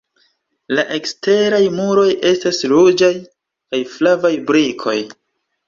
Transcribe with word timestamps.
La 0.77 0.85
eksteraj 0.95 1.59
muroj 1.81 2.07
estas 2.31 2.63
ruĝaj 2.73 3.13
kaj 3.29 3.85
flavaj 3.95 4.35
brikoj. 4.51 4.99